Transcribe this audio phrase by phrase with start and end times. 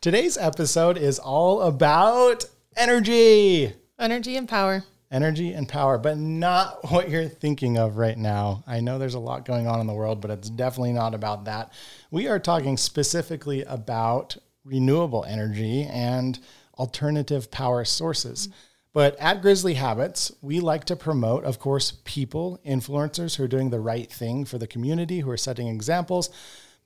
[0.00, 2.44] Today's episode is all about
[2.76, 3.72] energy.
[3.98, 4.84] Energy and power.
[5.10, 8.62] Energy and power, but not what you're thinking of right now.
[8.64, 11.46] I know there's a lot going on in the world, but it's definitely not about
[11.46, 11.72] that.
[12.12, 16.38] We are talking specifically about renewable energy and
[16.78, 18.50] alternative power sources.
[18.92, 23.70] But at Grizzly Habits, we like to promote, of course, people, influencers who are doing
[23.70, 26.30] the right thing for the community, who are setting examples.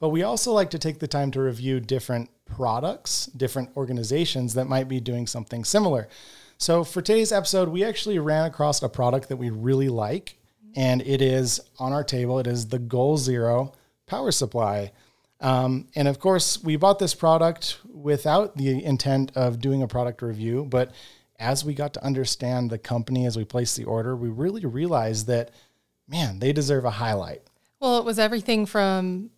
[0.03, 4.65] But we also like to take the time to review different products, different organizations that
[4.65, 6.09] might be doing something similar.
[6.59, 10.39] So for today's episode, we actually ran across a product that we really like,
[10.75, 12.41] and it is on our table.
[12.41, 13.75] It is the Goal Zero
[14.07, 14.91] power supply.
[15.41, 20.21] Um, and of course, we bought this product without the intent of doing a product
[20.21, 20.67] review.
[20.69, 20.91] But
[21.39, 25.29] as we got to understand the company as we placed the order, we really realized
[25.29, 25.53] that,
[26.09, 27.43] man, they deserve a highlight.
[27.79, 29.31] Well, it was everything from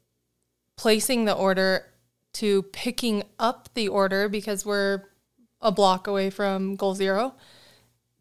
[0.77, 1.87] placing the order
[2.35, 5.05] to picking up the order because we're
[5.61, 7.35] a block away from goal zero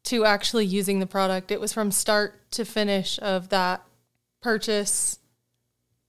[0.04, 1.52] to actually using the product.
[1.52, 3.84] It was from start to finish of that
[4.42, 5.20] purchase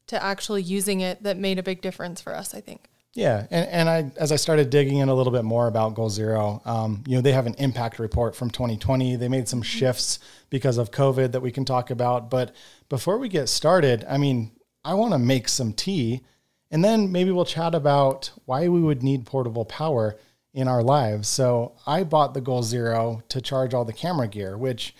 [0.08, 2.88] to actually using it that made a big difference for us, I think.
[3.14, 6.10] Yeah, and, and I as I started digging in a little bit more about Goal
[6.10, 9.14] Zero, um, you know, they have an impact report from 2020.
[9.14, 10.18] They made some shifts
[10.50, 12.28] because of COVID that we can talk about.
[12.28, 12.54] But
[12.88, 14.50] before we get started, I mean,
[14.84, 16.22] I want to make some tea,
[16.70, 20.16] and then maybe we'll chat about why we would need portable power
[20.52, 21.28] in our lives.
[21.28, 24.94] So I bought the Goal Zero to charge all the camera gear, which,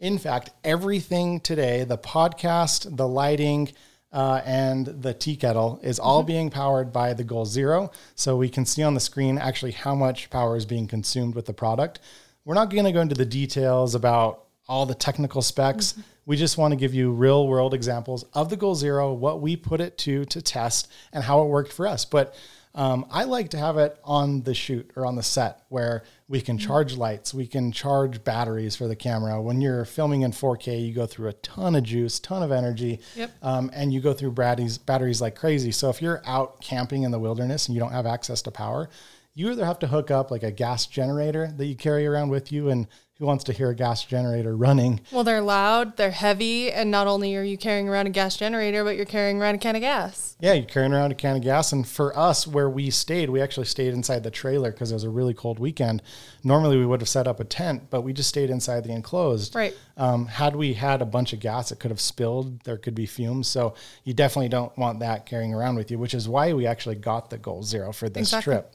[0.00, 3.72] in fact, everything today, the podcast, the lighting
[4.12, 6.26] uh, and the tea kettle is all mm-hmm.
[6.26, 7.90] being powered by the Goal Zero.
[8.14, 11.44] So we can see on the screen actually how much power is being consumed with
[11.44, 12.00] the product.
[12.44, 15.92] We're not going to go into the details about all the technical specs.
[15.92, 16.00] Mm-hmm.
[16.26, 19.56] We just want to give you real world examples of the Goal Zero, what we
[19.56, 22.04] put it to to test, and how it worked for us.
[22.04, 22.34] But
[22.76, 26.42] um, I like to have it on the shoot or on the set where we
[26.42, 26.66] can mm-hmm.
[26.66, 29.40] charge lights, we can charge batteries for the camera.
[29.40, 33.00] When you're filming in 4K, you go through a ton of juice, ton of energy,
[33.14, 33.32] yep.
[33.40, 35.72] um, and you go through batteries, batteries like crazy.
[35.72, 38.90] So if you're out camping in the wilderness and you don't have access to power,
[39.32, 42.52] you either have to hook up like a gas generator that you carry around with
[42.52, 42.86] you and
[43.18, 45.00] who wants to hear a gas generator running?
[45.10, 48.84] Well, they're loud, they're heavy, and not only are you carrying around a gas generator,
[48.84, 50.36] but you're carrying around a can of gas.
[50.38, 51.72] Yeah, you're carrying around a can of gas.
[51.72, 55.04] And for us, where we stayed, we actually stayed inside the trailer because it was
[55.04, 56.02] a really cold weekend.
[56.44, 59.54] Normally, we would have set up a tent, but we just stayed inside the enclosed.
[59.54, 59.74] Right.
[59.96, 62.64] Um, had we had a bunch of gas, it could have spilled.
[62.64, 63.48] There could be fumes.
[63.48, 66.96] So you definitely don't want that carrying around with you, which is why we actually
[66.96, 68.52] got the Goal Zero for this exactly.
[68.52, 68.74] trip.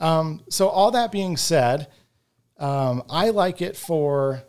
[0.00, 1.88] Um, so all that being said,
[2.60, 4.42] um, I like it for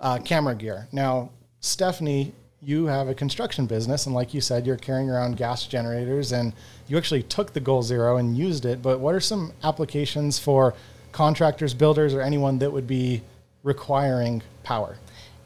[0.00, 0.88] uh, camera gear.
[0.92, 1.30] Now,
[1.60, 2.32] Stephanie,
[2.62, 6.52] you have a construction business, and like you said, you're carrying around gas generators, and
[6.86, 8.80] you actually took the Goal Zero and used it.
[8.80, 10.74] But what are some applications for
[11.10, 13.22] contractors, builders, or anyone that would be
[13.64, 14.96] requiring power?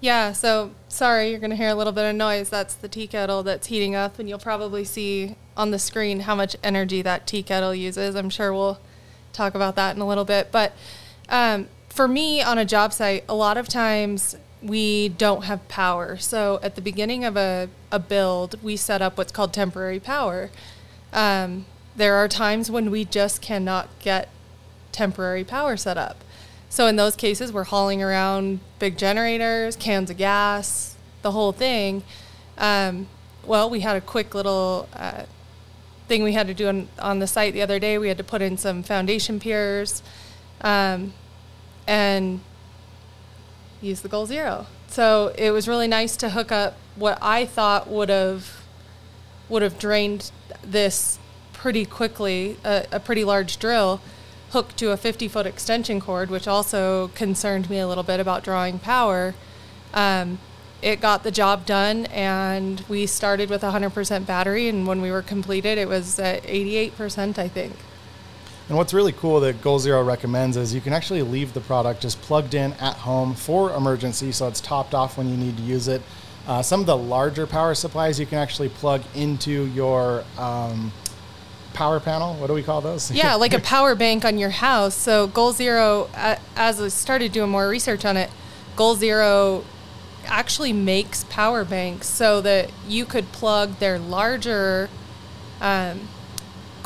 [0.01, 2.51] Yeah, so sorry, you're going to hear a little bit of noise.
[2.51, 6.35] That's the tea kettle that's heating up, and you'll probably see on the screen how
[6.35, 8.15] much energy that tea kettle uses.
[8.15, 8.79] I'm sure we'll
[9.33, 10.53] talk about that in a little bit.
[10.53, 10.73] But
[11.31, 16.19] um, for me on a job site, a lot of times we don't have power.
[16.19, 20.51] So at the beginning of a, a build, we set up what's called temporary power.
[21.13, 21.65] Um,
[21.97, 24.29] there are times when we just cannot get
[24.93, 26.23] temporary power set up.
[26.69, 32.03] So in those cases, we're hauling around big generators, cans of gas, the whole thing.
[32.59, 33.07] Um,
[33.47, 35.23] well, we had a quick little uh,
[36.09, 37.97] thing we had to do on, on the site the other day.
[37.97, 40.03] We had to put in some foundation piers.
[40.61, 41.15] Um,
[41.87, 42.41] and
[43.81, 44.67] use the goal zero.
[44.89, 48.63] So it was really nice to hook up what I thought would have
[49.49, 50.31] would have drained
[50.63, 51.19] this
[51.53, 54.01] pretty quickly, a, a pretty large drill,
[54.51, 58.43] hooked to a 50 foot extension cord, which also concerned me a little bit about
[58.43, 59.35] drawing power.
[59.95, 60.39] Um,
[60.83, 65.23] it got the job done, and we started with 100% battery, and when we were
[65.23, 67.75] completed, it was at 88%, I think.
[68.69, 72.03] And what's really cool that Goal Zero recommends is you can actually leave the product
[72.03, 75.63] just plugged in at home for emergency, so it's topped off when you need to
[75.63, 76.03] use it.
[76.49, 80.93] Uh, some of the larger power supplies you can actually plug into your um,
[81.75, 82.35] power panel.
[82.35, 83.11] What do we call those?
[83.11, 84.95] Yeah, like a power bank on your house.
[84.95, 88.31] So Goal Zero, uh, as I started doing more research on it,
[88.75, 89.65] Goal Zero
[90.25, 94.89] actually makes power banks so that you could plug their larger
[95.61, 96.09] um,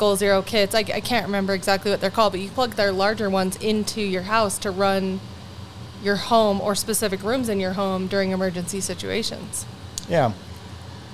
[0.01, 0.73] Goal Zero kits.
[0.73, 4.01] I, I can't remember exactly what they're called, but you plug their larger ones into
[4.01, 5.19] your house to run
[6.01, 9.63] your home or specific rooms in your home during emergency situations.
[10.09, 10.33] Yeah.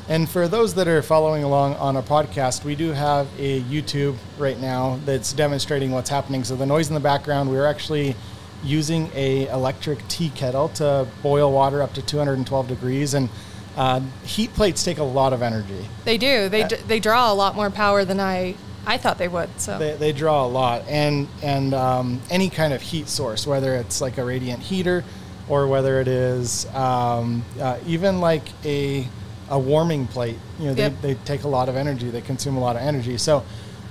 [0.08, 4.16] And for those that are following along on our podcast, we do have a YouTube
[4.38, 6.46] right now that's demonstrating what's happening.
[6.46, 8.16] So the noise in the background, we're actually
[8.64, 13.28] using a electric tea kettle to boil water up to 212 degrees and
[13.76, 15.90] uh, heat plates take a lot of energy.
[16.06, 16.48] They do.
[16.48, 18.56] They, d- they draw a lot more power than I
[18.88, 19.50] I thought they would.
[19.60, 23.76] So they, they draw a lot, and and um, any kind of heat source, whether
[23.76, 25.04] it's like a radiant heater,
[25.50, 29.06] or whether it is um, uh, even like a
[29.50, 30.38] a warming plate.
[30.58, 30.94] You know, yep.
[31.02, 32.10] they, they take a lot of energy.
[32.10, 33.18] They consume a lot of energy.
[33.18, 33.44] So.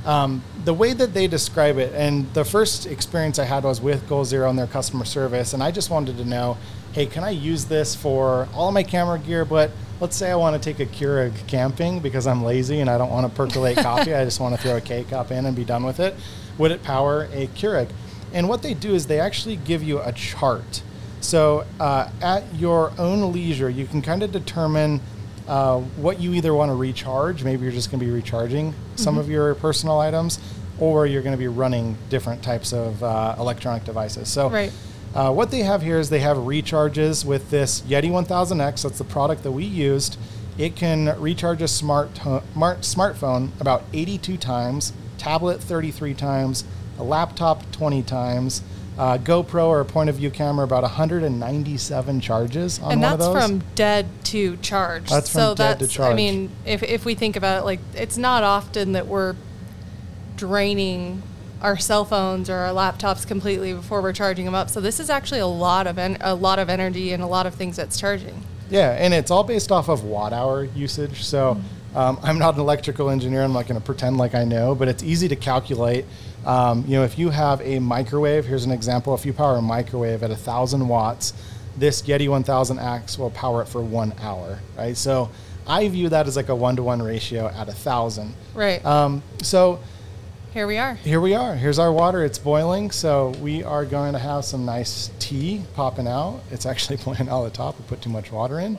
[0.05, 4.09] Um, the way that they describe it, and the first experience I had was with
[4.09, 6.59] Goal Zero and their customer service, and I just wanted to know,
[6.93, 10.37] hey, can I use this for all of my camera gear, but let's say I
[10.37, 13.79] want to take a Keurig camping because I'm lazy and I don't want to percolate
[13.79, 14.15] coffee.
[14.15, 16.15] I just want to throw a K cup in and be done with it.
[16.59, 17.89] Would it power a Keurig?
[18.33, 20.83] And what they do is they actually give you a chart.
[21.21, 25.01] So uh, at your own leisure, you can kind of determine
[25.49, 27.43] uh, what you either want to recharge.
[27.45, 28.97] Maybe you're just going to be recharging mm-hmm.
[28.97, 30.39] some of your personal items,
[30.79, 34.29] or you're going to be running different types of uh, electronic devices.
[34.29, 34.51] So.
[34.51, 34.73] Right
[35.17, 38.83] uh, what they have here is they have recharges with this Yeti 1000X.
[38.83, 40.19] That's the product that we used.
[40.59, 46.65] It can recharge a smart, smart smartphone about 82 times, tablet 33 times,
[46.99, 48.63] a laptop 20 times,
[48.99, 53.19] uh, GoPro or a point of view camera about 197 charges on and one of
[53.19, 53.29] those.
[53.29, 55.09] And that's from dead to charge.
[55.09, 56.13] That's from so dead that's, to charge.
[56.13, 59.35] I mean, if, if we think about it, like it's not often that we're
[60.37, 61.23] draining
[61.63, 64.69] our cell phones or our laptops completely before we're charging them up.
[64.71, 67.47] So this is actually a lot of en- a lot of energy and a lot
[67.47, 68.43] of things that's charging.
[68.69, 71.23] Yeah, and it's all based off of watt hour usage.
[71.23, 71.97] So mm-hmm.
[71.97, 73.43] um, I'm not an electrical engineer.
[73.43, 76.05] I'm not going to pretend like I know, but it's easy to calculate.
[76.45, 79.15] Um, you know, if you have a microwave, here's an example.
[79.15, 81.33] If you power a microwave at a thousand watts,
[81.77, 84.97] this Yeti 1000X will power it for one hour, right?
[84.97, 85.31] So
[85.67, 88.35] I view that as like a one to one ratio at a thousand.
[88.55, 88.85] Right.
[88.85, 89.81] Um, so
[90.57, 90.95] here we are.
[90.95, 91.55] Here we are.
[91.55, 92.25] Here's our water.
[92.25, 92.91] It's boiling.
[92.91, 96.41] So we are going to have some nice tea popping out.
[96.51, 97.79] It's actually boiling out the top.
[97.79, 98.79] We put too much water in.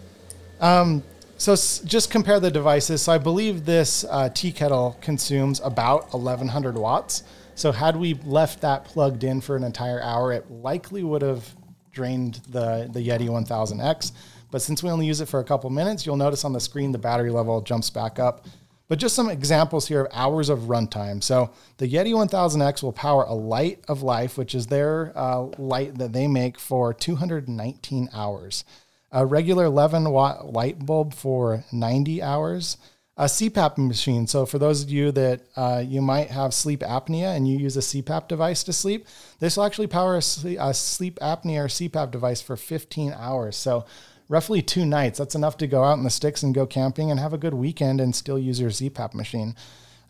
[0.60, 1.02] um,
[1.36, 3.02] so s- just compare the devices.
[3.02, 7.24] So I believe this uh, tea kettle consumes about 1100 watts.
[7.56, 11.52] So had we left that plugged in for an entire hour, it likely would have
[11.90, 14.12] drained the, the Yeti 1000X.
[14.52, 16.92] But since we only use it for a couple minutes, you'll notice on the screen
[16.92, 18.46] the battery level jumps back up
[18.88, 21.22] but just some examples here of hours of runtime.
[21.22, 26.26] So the Yeti 1000X will power a Light-A-Life, which is their uh, light that they
[26.26, 28.64] make for 219 hours.
[29.12, 32.78] A regular 11 watt light bulb for 90 hours.
[33.16, 34.28] A CPAP machine.
[34.28, 37.76] So for those of you that uh, you might have sleep apnea and you use
[37.76, 39.08] a CPAP device to sleep,
[39.40, 43.56] this will actually power a sleep, apnea or CPAP device for 15 hours.
[43.56, 43.86] So
[44.28, 45.18] roughly two nights.
[45.18, 47.54] That's enough to go out in the sticks and go camping and have a good
[47.54, 49.56] weekend and still use your CPAP machine.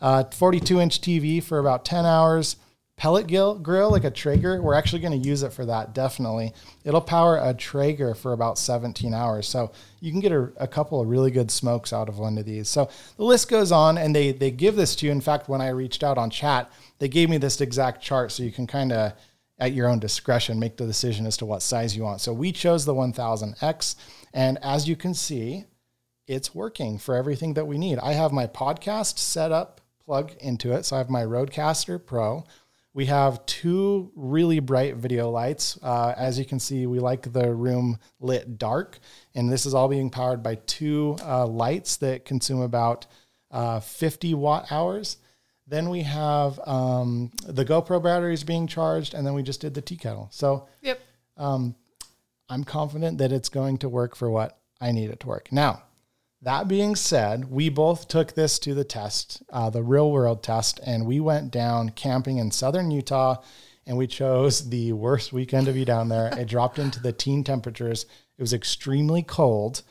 [0.00, 2.56] Uh, 42 inch TV for about 10 hours.
[2.96, 4.60] Pellet grill, grill like a Traeger.
[4.60, 6.52] We're actually going to use it for that, definitely.
[6.82, 9.46] It'll power a Traeger for about 17 hours.
[9.46, 9.70] So
[10.00, 12.68] you can get a, a couple of really good smokes out of one of these.
[12.68, 15.12] So the list goes on, and they, they give this to you.
[15.12, 18.42] In fact, when I reached out on chat, they gave me this exact chart so
[18.42, 19.12] you can kind of
[19.58, 22.20] at your own discretion, make the decision as to what size you want.
[22.20, 23.96] So we chose the 1000X.
[24.32, 25.64] And as you can see,
[26.26, 27.98] it's working for everything that we need.
[27.98, 30.84] I have my podcast set up, plug into it.
[30.84, 32.44] So I have my Rodecaster Pro.
[32.94, 35.78] We have two really bright video lights.
[35.82, 38.98] Uh, as you can see, we like the room lit dark.
[39.34, 43.06] And this is all being powered by two uh, lights that consume about
[43.50, 45.18] uh, 50 watt hours.
[45.68, 49.82] Then we have um, the GoPro batteries being charged, and then we just did the
[49.82, 50.28] tea kettle.
[50.30, 51.00] So, yep.
[51.36, 51.74] Um,
[52.48, 55.52] I'm confident that it's going to work for what I need it to work.
[55.52, 55.82] Now,
[56.42, 60.80] that being said, we both took this to the test, uh, the real world test,
[60.84, 63.42] and we went down camping in southern Utah,
[63.86, 66.28] and we chose the worst weekend to be down there.
[66.38, 68.06] it dropped into the teen temperatures.
[68.36, 69.82] It was extremely cold,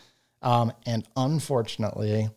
[0.41, 2.29] um, and unfortunately,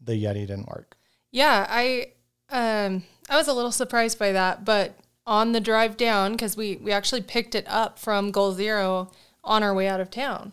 [0.00, 0.96] the Yeti didn't work.
[1.30, 2.12] Yeah, I
[2.50, 4.96] um I was a little surprised by that, but
[5.26, 9.10] on the drive down because we we actually picked it up from Goal Zero
[9.44, 10.52] on our way out of town.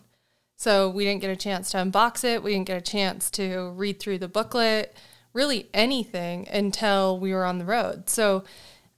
[0.56, 2.42] So we didn't get a chance to unbox it.
[2.42, 4.96] We didn't get a chance to read through the booklet,
[5.32, 8.10] really anything until we were on the road.
[8.10, 8.42] So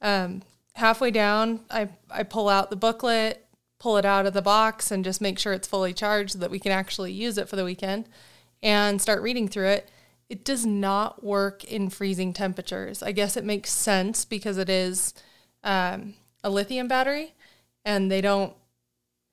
[0.01, 0.43] um,
[0.75, 3.45] halfway down, I, I pull out the booklet,
[3.79, 6.51] pull it out of the box, and just make sure it's fully charged so that
[6.51, 8.09] we can actually use it for the weekend
[8.63, 9.91] and start reading through it.
[10.31, 13.03] It does not work in freezing temperatures.
[13.03, 15.13] I guess it makes sense because it is
[15.65, 17.35] um, a lithium battery
[17.85, 18.55] and they don't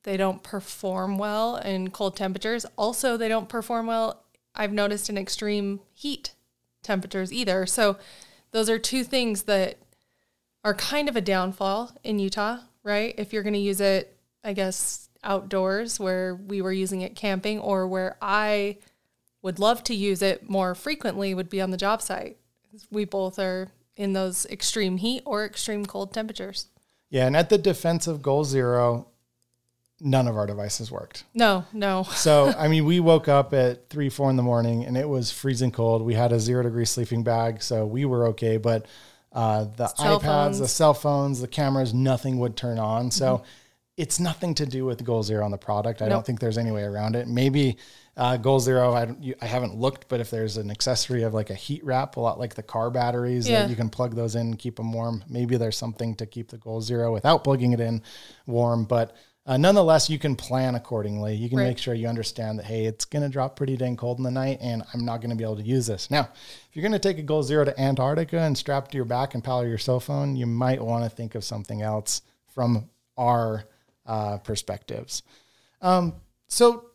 [0.04, 2.66] they don't perform well in cold temperatures.
[2.78, 4.24] Also, they don't perform well,
[4.56, 6.34] I've noticed, in extreme heat
[6.82, 7.66] temperatures either.
[7.66, 7.98] So,
[8.52, 9.78] those are two things that
[10.64, 13.16] are kind of a downfall in Utah, right?
[13.18, 17.60] If you're going to use it, I guess, outdoors where we were using it camping
[17.60, 18.78] or where I
[19.42, 22.38] would love to use it more frequently would be on the job site.
[22.92, 26.68] We both are in those extreme heat or extreme cold temperatures.
[27.10, 29.08] Yeah, and at the defense of Goal Zero,
[30.00, 31.24] none of our devices worked.
[31.34, 32.04] No, no.
[32.12, 35.32] so, I mean, we woke up at three, four in the morning and it was
[35.32, 36.02] freezing cold.
[36.02, 38.58] We had a zero degree sleeping bag, so we were okay.
[38.58, 38.86] But
[39.32, 40.60] uh, the cell iPads, phones.
[40.60, 43.12] the cell phones, the cameras, nothing would turn on.
[43.12, 43.46] So, mm-hmm.
[43.98, 46.02] it's nothing to do with Goal Zero on the product.
[46.02, 46.12] I nope.
[46.12, 47.28] don't think there's any way around it.
[47.28, 47.78] Maybe
[48.18, 51.52] uh, Goal Zero, I, you, I haven't looked, but if there's an accessory of like
[51.52, 53.62] a heat wrap, a lot like the car batteries, yeah.
[53.62, 55.24] that you can plug those in and keep them warm.
[55.30, 58.02] Maybe there's something to keep the Goal Zero without plugging it in
[58.48, 58.86] warm.
[58.86, 61.36] But uh, nonetheless, you can plan accordingly.
[61.36, 61.68] You can right.
[61.68, 64.32] make sure you understand that, hey, it's going to drop pretty dang cold in the
[64.32, 66.10] night and I'm not going to be able to use this.
[66.10, 69.06] Now, if you're going to take a Goal Zero to Antarctica and strap to your
[69.06, 72.90] back and power your cell phone, you might want to think of something else from
[73.16, 73.66] our
[74.08, 75.22] uh, perspectives.
[75.82, 76.16] Um,
[76.48, 76.87] so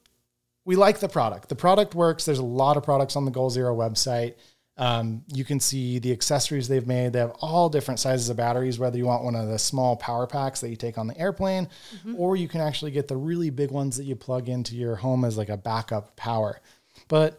[0.64, 1.48] we like the product.
[1.48, 2.24] The product works.
[2.24, 4.34] There's a lot of products on the Goal Zero website.
[4.78, 7.12] Um, you can see the accessories they've made.
[7.12, 10.26] They have all different sizes of batteries, whether you want one of the small power
[10.26, 12.14] packs that you take on the airplane, mm-hmm.
[12.16, 15.24] or you can actually get the really big ones that you plug into your home
[15.24, 16.60] as like a backup power.
[17.08, 17.38] But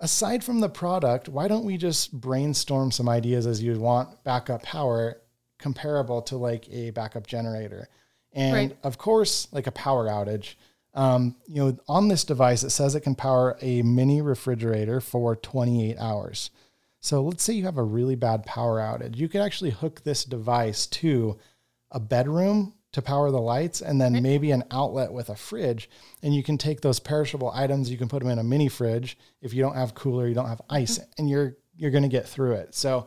[0.00, 4.62] aside from the product, why don't we just brainstorm some ideas as you'd want backup
[4.62, 5.20] power
[5.58, 7.88] comparable to like a backup generator?
[8.32, 8.78] And right.
[8.82, 10.54] of course, like a power outage
[10.96, 15.36] um, you know, on this device, it says it can power a mini refrigerator for
[15.36, 16.50] 28 hours.
[17.00, 19.16] So let's say you have a really bad power outage.
[19.16, 21.38] You could actually hook this device to
[21.90, 25.90] a bedroom to power the lights and then maybe an outlet with a fridge.
[26.22, 29.18] And you can take those perishable items, you can put them in a mini fridge.
[29.42, 31.10] If you don't have cooler, you don't have ice, mm-hmm.
[31.18, 32.74] and you're you're gonna get through it.
[32.74, 33.06] So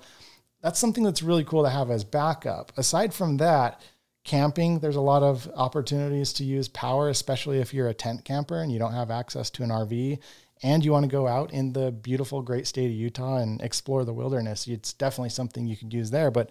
[0.62, 2.72] that's something that's really cool to have as backup.
[2.78, 3.82] Aside from that,
[4.24, 8.62] camping, there's a lot of opportunities to use power, especially if you're a tent camper
[8.62, 10.20] and you don't have access to an RV
[10.62, 14.04] and you want to go out in the beautiful, great state of Utah and explore
[14.04, 14.68] the wilderness.
[14.68, 16.32] It's definitely something you could use there.
[16.32, 16.50] But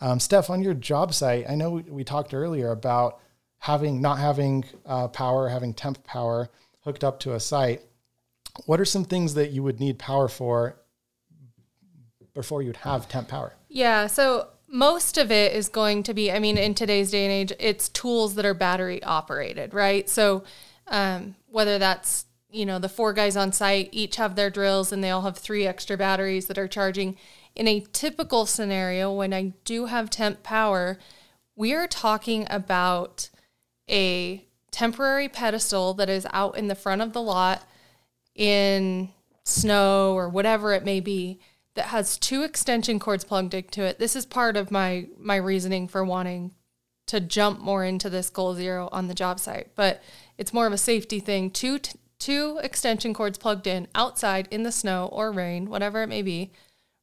[0.00, 3.20] um, Steph, on your job site, I know we, we talked earlier about
[3.58, 7.82] having not having uh, power, having temp power hooked up to a site.
[8.66, 10.76] What are some things that you would need power for
[12.34, 13.54] before you'd have temp power?
[13.68, 17.32] Yeah, so most of it is going to be, I mean, in today's day and
[17.32, 20.08] age, it's tools that are battery operated, right?
[20.08, 20.42] So
[20.88, 25.02] um, whether that's, you know, the four guys on site each have their drills and
[25.02, 27.16] they all have three extra batteries that are charging.
[27.54, 30.98] In a typical scenario, when I do have temp power,
[31.54, 33.30] we are talking about
[33.88, 37.62] a temporary pedestal that is out in the front of the lot
[38.34, 39.10] in
[39.44, 41.38] snow or whatever it may be
[41.74, 43.98] that has two extension cords plugged into it.
[43.98, 46.54] This is part of my my reasoning for wanting
[47.06, 50.02] to jump more into this goal zero on the job site, but
[50.38, 51.50] it's more of a safety thing.
[51.50, 56.08] Two t- two extension cords plugged in outside in the snow or rain, whatever it
[56.08, 56.50] may be,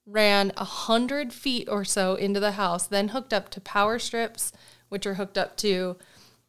[0.05, 4.51] ran a hundred feet or so into the house, then hooked up to power strips,
[4.89, 5.97] which are hooked up to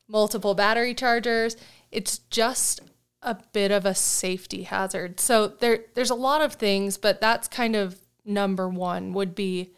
[0.09, 1.57] multiple battery chargers.
[1.91, 2.81] It's just
[3.21, 5.21] a bit of a safety hazard.
[5.21, 9.73] So there there's a lot of things, but that's kind of number one would be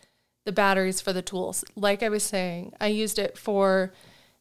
[0.44, 1.64] the batteries for the tools.
[1.74, 3.92] Like I was saying, I used it for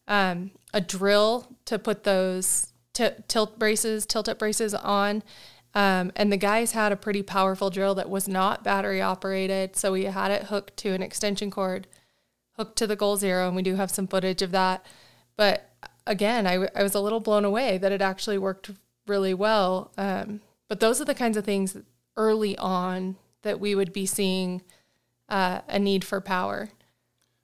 [0.08, 5.24] um, a drill to put those t- tilt braces, tilt up braces on.
[5.76, 9.76] Um, and the guys had a pretty powerful drill that was not battery operated.
[9.76, 11.88] So we had it hooked to an extension cord,
[12.58, 14.86] hooked to the Goal Zero, and we do have some footage of that.
[15.36, 15.72] But
[16.06, 18.72] again, I, w- I was a little blown away that it actually worked
[19.08, 19.92] really well.
[19.98, 21.76] Um, but those are the kinds of things
[22.16, 24.62] early on that we would be seeing
[25.30, 26.70] uh, a need for power.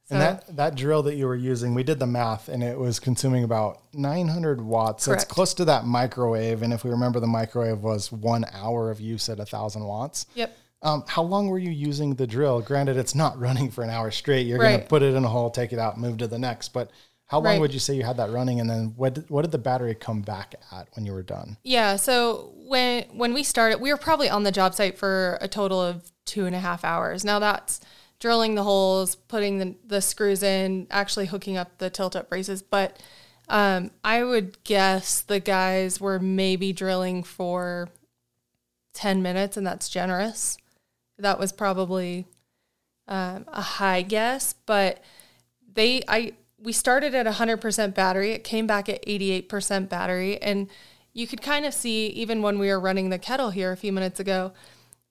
[0.06, 2.78] So, and that, that drill that you were using, we did the math and it
[2.78, 5.04] was consuming about 900 watts.
[5.04, 6.64] So it's close to that microwave.
[6.64, 10.26] And if we remember, the microwave was one hour of use at 1,000 watts.
[10.34, 10.58] Yep.
[10.82, 12.62] Um, how long were you using the drill?
[12.62, 14.48] Granted, it's not running for an hour straight.
[14.48, 14.70] You're right.
[14.70, 16.70] going to put it in a hole, take it out, move to the next.
[16.70, 16.90] But
[17.30, 17.62] how long right.
[17.62, 19.94] would you say you had that running, and then what did, what did the battery
[19.94, 21.58] come back at when you were done?
[21.64, 25.48] Yeah, so when when we started, we were probably on the job site for a
[25.48, 27.24] total of two and a half hours.
[27.24, 27.82] Now that's
[28.20, 32.64] drilling the holes, putting the, the screws in, actually hooking up the tilt up braces.
[32.64, 33.00] But
[33.48, 37.90] um, I would guess the guys were maybe drilling for
[38.96, 40.58] 10 minutes, and that's generous.
[41.20, 42.26] That was probably
[43.08, 45.04] um, a high guess, but
[45.74, 48.32] they, I, we started at 100% battery.
[48.32, 50.42] It came back at 88% battery.
[50.42, 50.70] And
[51.14, 53.92] you could kind of see, even when we were running the kettle here a few
[53.92, 54.54] minutes ago,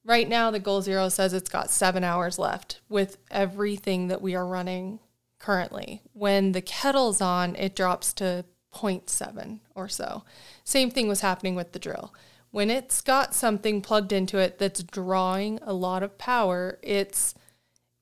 [0.04, 4.34] right now the Goal Zero says it's got seven hours left with everything that we
[4.34, 5.00] are running
[5.38, 6.02] currently.
[6.12, 10.24] When the kettle's on, it drops to 0.7 or so.
[10.64, 12.14] Same thing was happening with the drill.
[12.50, 17.34] When it's got something plugged into it that's drawing a lot of power, it's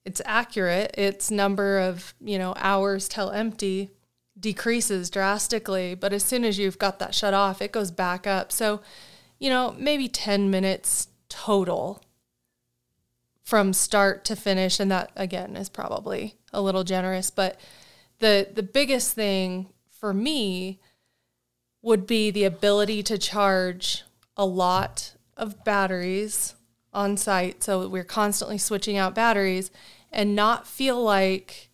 [0.07, 0.95] it's accurate.
[0.97, 3.91] Its number of, you know, hours till empty
[4.39, 8.53] decreases drastically, but as soon as you've got that shut off, it goes back up.
[8.53, 8.81] So,
[9.39, 12.03] you know, maybe 10 minutes total
[13.43, 17.61] from start to finish and that again is probably a little generous, but
[18.19, 20.81] the the biggest thing for me
[21.83, 24.03] would be the ability to charge
[24.37, 26.56] a lot of batteries
[26.97, 29.71] on site so we're constantly switching out batteries
[30.11, 31.69] and not feel like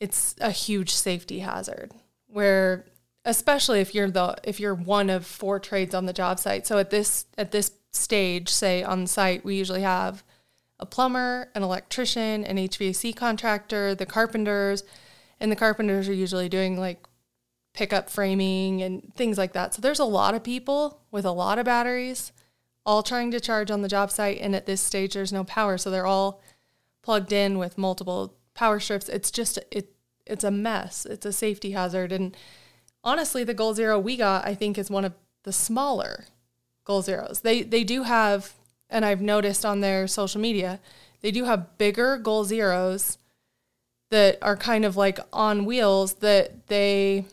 [0.00, 1.92] it's a huge safety hazard.
[2.26, 2.84] Where
[3.24, 6.66] especially if you're the if you're one of four trades on the job site.
[6.66, 10.24] So at this at this stage say on site we usually have
[10.80, 14.82] a plumber an electrician an hvac contractor the carpenters
[15.38, 17.06] and the carpenters are usually doing like
[17.72, 19.74] pickup framing and things like that.
[19.74, 22.32] So there's a lot of people with a lot of batteries
[22.86, 25.78] all trying to charge on the job site and at this stage there's no power
[25.78, 26.40] so they're all
[27.04, 29.08] plugged in with multiple power strips.
[29.08, 29.90] It's just it
[30.26, 31.04] it's a mess.
[31.04, 32.10] It's a safety hazard.
[32.10, 32.34] And
[33.02, 35.12] honestly, the Goal Zero we got, I think, is one of
[35.42, 36.24] the smaller
[36.84, 37.40] Goal Zeros.
[37.40, 38.54] They they do have,
[38.88, 40.80] and I've noticed on their social media,
[41.20, 43.18] they do have bigger Goal Zeros
[44.10, 47.26] that are kind of like on wheels that they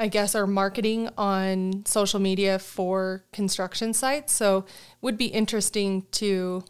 [0.00, 4.32] I guess are marketing on social media for construction sites.
[4.32, 4.64] So
[5.02, 6.64] would be interesting to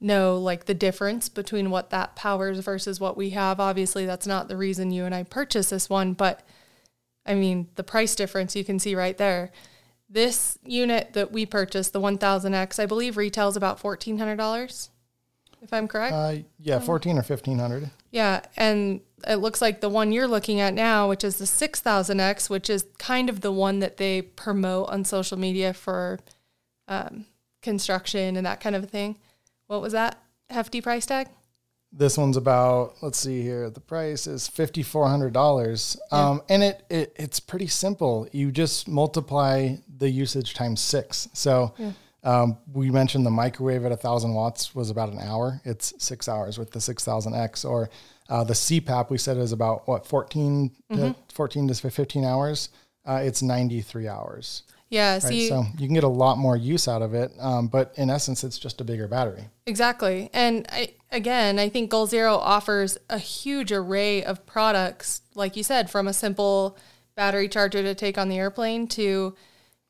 [0.00, 3.60] know like the difference between what that powers versus what we have.
[3.60, 6.42] Obviously, that's not the reason you and I purchased this one, but
[7.26, 9.52] I mean, the price difference you can see right there.
[10.08, 14.88] This unit that we purchased, the 1000X, I believe retails about $1,400,
[15.60, 16.14] if I'm correct.
[16.14, 17.90] Uh, yeah, 14 or 1500.
[18.10, 22.50] Yeah, and it looks like the one you're looking at now, which is the 6000X,
[22.50, 26.20] which is kind of the one that they promote on social media for
[26.88, 27.26] um,
[27.62, 29.16] construction and that kind of a thing
[29.66, 30.18] what was that
[30.50, 31.28] hefty price tag?
[31.92, 33.70] This one's about let's see here.
[33.70, 36.30] The price is fifty four hundred dollars, yeah.
[36.30, 38.28] um, and it, it it's pretty simple.
[38.32, 41.28] You just multiply the usage times six.
[41.34, 41.92] So yeah.
[42.24, 45.60] um, we mentioned the microwave at a thousand watts was about an hour.
[45.64, 47.90] It's six hours with the six thousand X, or
[48.28, 50.96] uh, the CPAP we said is about what 14 mm-hmm.
[50.96, 52.70] to 14 to 15 hours.
[53.06, 54.62] Uh, it's 93 hours.
[54.90, 55.48] Yeah, right?
[55.48, 58.44] so you can get a lot more use out of it, um, but in essence,
[58.44, 59.48] it's just a bigger battery.
[59.66, 65.56] Exactly, and I, again, I think Goal Zero offers a huge array of products, like
[65.56, 66.78] you said, from a simple
[67.16, 69.34] battery charger to take on the airplane to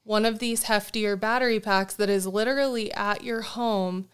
[0.04, 4.08] one of these heftier battery packs that is literally at your home,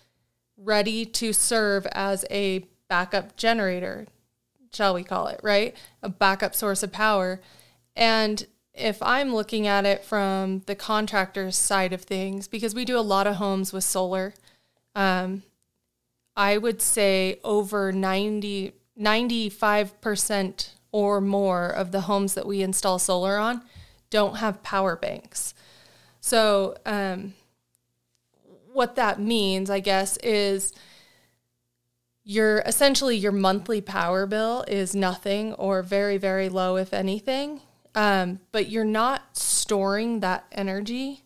[0.57, 4.07] ready to serve as a backup generator,
[4.75, 5.75] shall we call it, right?
[6.03, 7.41] A backup source of power.
[7.97, 12.99] And if I'm looking at it from the contractor's side of things, because we do
[12.99, 14.35] a lot of homes with solar,
[14.95, 15.45] um,
[16.37, 23.39] I would say over 90, 95% or more of the homes that we install solar
[23.39, 23.63] on
[24.11, 25.55] don't have power banks.
[26.21, 27.35] So, um,
[28.73, 30.73] what that means, I guess, is
[32.31, 37.61] your essentially your monthly power bill is nothing or very, very low, if anything.
[37.97, 41.25] Um, but you're not storing that energy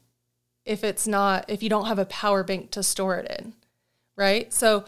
[0.65, 3.53] if it's not, if you don't have a power bank to store it in,
[4.17, 4.51] right?
[4.51, 4.87] So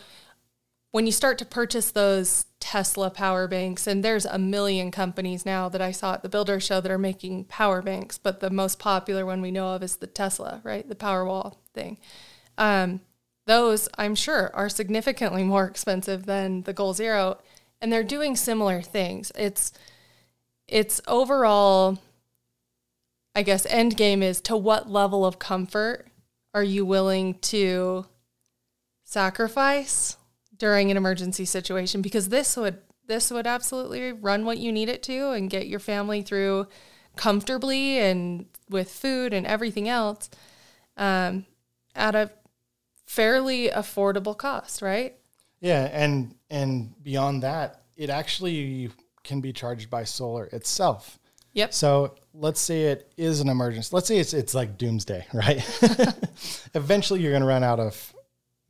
[0.91, 5.69] when you start to purchase those Tesla power banks, and there's a million companies now
[5.69, 8.79] that I saw at the Builder Show that are making power banks, but the most
[8.79, 10.89] popular one we know of is the Tesla, right?
[10.89, 11.99] The Powerwall thing.
[12.57, 13.03] Um,
[13.47, 17.39] those, I'm sure, are significantly more expensive than the Goal Zero,
[17.81, 19.33] and they're doing similar things.
[19.35, 19.73] It's
[20.69, 21.99] its overall
[23.37, 26.09] I guess end game is to what level of comfort
[26.55, 28.07] are you willing to
[29.05, 30.17] sacrifice
[30.57, 35.03] during an emergency situation because this would this would absolutely run what you need it
[35.03, 36.67] to and get your family through
[37.15, 40.31] comfortably and with food and everything else
[40.97, 41.45] um,
[41.95, 42.31] at a
[43.07, 45.17] fairly affordable cost, right?
[45.61, 48.91] Yeah, and and beyond that, it actually
[49.25, 51.19] can be charged by solar itself.
[51.55, 51.73] Yep.
[51.73, 53.89] So let's say it is an emergency.
[53.93, 55.65] Let's say it's it's like doomsday, right?
[56.75, 58.15] Eventually, you're going to run out of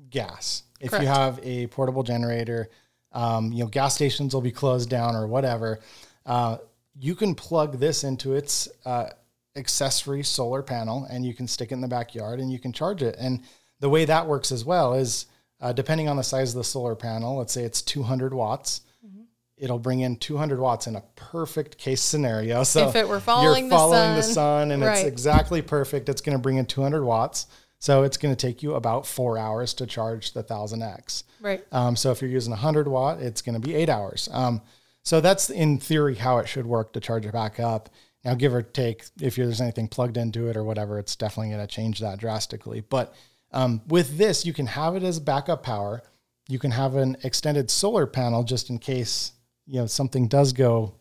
[0.08, 0.62] gas.
[0.80, 1.02] If Correct.
[1.02, 2.68] you have a portable generator,
[3.12, 5.80] um, you know, gas stations will be closed down or whatever.
[6.24, 6.58] Uh,
[6.98, 9.08] you can plug this into its uh,
[9.56, 13.02] accessory solar panel and you can stick it in the backyard and you can charge
[13.02, 13.16] it.
[13.18, 13.42] And
[13.80, 15.26] the way that works as well is
[15.60, 18.82] uh, depending on the size of the solar panel, let's say it's 200 watts.
[19.06, 19.22] Mm-hmm.
[19.56, 22.62] It'll bring in 200 watts in a perfect case scenario.
[22.62, 24.98] So if it were following, you're following the, sun, the sun, and right.
[24.98, 26.08] it's exactly perfect.
[26.08, 27.46] It's going to bring in 200 watts.
[27.78, 31.24] So it's going to take you about four hours to charge the 1000X.
[31.40, 31.64] Right.
[31.72, 34.28] Um, so if you're using 100 watt, it's going to be eight hours.
[34.32, 34.62] Um,
[35.02, 37.90] so that's in theory how it should work to charge it back up.
[38.24, 41.64] Now, give or take, if there's anything plugged into it or whatever, it's definitely going
[41.64, 42.80] to change that drastically.
[42.80, 43.14] But
[43.52, 46.02] um, with this, you can have it as backup power.
[46.48, 49.32] You can have an extended solar panel just in case
[49.66, 50.94] you know something does go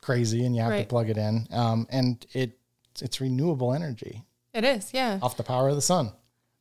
[0.00, 0.82] crazy and you have right.
[0.82, 1.46] to plug it in.
[1.50, 2.58] Um, and it
[3.00, 4.24] it's renewable energy.
[4.52, 5.18] It is, yeah.
[5.22, 6.12] Off the power of the sun.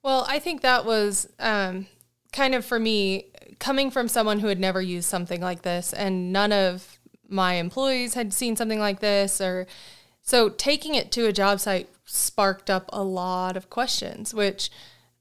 [0.04, 1.88] Well, I think that was um,
[2.32, 3.26] kind of for me
[3.60, 8.14] coming from someone who had never used something like this, and none of my employees
[8.14, 9.68] had seen something like this, or
[10.22, 14.70] so taking it to a job site sparked up a lot of questions, which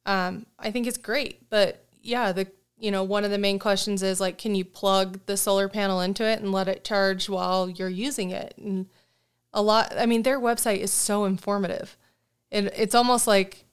[0.06, 1.48] um, I think is great.
[1.50, 5.20] But yeah, the you know one of the main questions is like, can you plug
[5.26, 8.54] the solar panel into it and let it charge while you're using it?
[8.56, 8.86] And
[9.52, 11.96] a lot, I mean, their website is so informative
[12.50, 13.64] it, it's almost like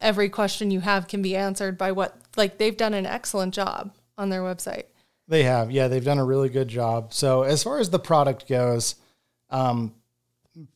[0.00, 3.92] every question you have can be answered by what like they've done an excellent job
[4.16, 4.84] on their website
[5.28, 8.48] they have yeah they've done a really good job so as far as the product
[8.48, 8.96] goes
[9.50, 9.94] um,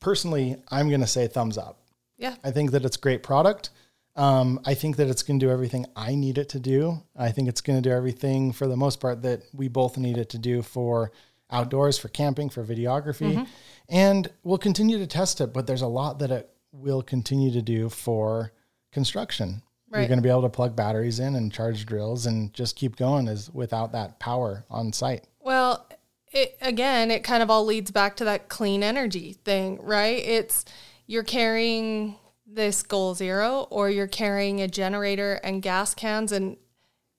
[0.00, 1.80] personally i'm going to say thumbs up
[2.18, 3.70] yeah i think that it's a great product
[4.16, 7.30] um, i think that it's going to do everything i need it to do i
[7.30, 10.30] think it's going to do everything for the most part that we both need it
[10.30, 11.12] to do for
[11.50, 13.44] outdoors for camping for videography mm-hmm.
[13.88, 17.62] and we'll continue to test it but there's a lot that it will continue to
[17.62, 18.52] do for
[18.92, 19.62] construction.
[19.90, 20.00] Right.
[20.00, 22.96] You're going to be able to plug batteries in and charge drills and just keep
[22.96, 25.26] going as without that power on site.
[25.40, 25.86] Well,
[26.34, 30.22] it, again, it kind of all leads back to that clean energy thing, right?
[30.22, 30.64] It's
[31.06, 32.16] you're carrying
[32.46, 36.56] this goal zero or you're carrying a generator and gas cans and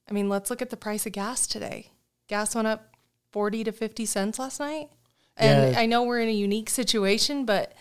[0.08, 1.92] I mean, let's look at the price of gas today.
[2.28, 2.96] Gas went up
[3.32, 4.90] 40 to 50 cents last night.
[5.36, 5.80] And yeah.
[5.80, 7.74] I know we're in a unique situation, but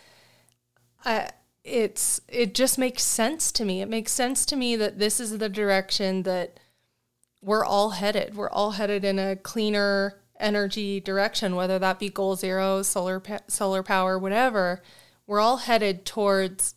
[1.04, 1.30] I
[1.64, 3.80] it's it just makes sense to me.
[3.80, 6.60] It makes sense to me that this is the direction that
[7.42, 8.34] we're all headed.
[8.34, 13.82] We're all headed in a cleaner energy direction, whether that be goal zero, solar solar
[13.82, 14.82] power, whatever.
[15.26, 16.74] We're all headed towards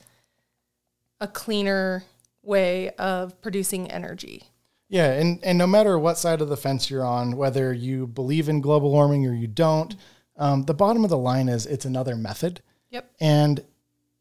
[1.19, 2.03] a cleaner
[2.41, 4.43] way of producing energy.
[4.89, 8.47] Yeah, and and no matter what side of the fence you're on, whether you believe
[8.47, 9.95] in global warming or you don't,
[10.37, 12.61] um, the bottom of the line is it's another method.
[12.89, 13.11] Yep.
[13.19, 13.63] And